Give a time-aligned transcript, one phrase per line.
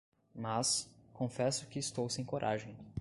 [0.33, 2.75] Mas, confesso que estou sem coragem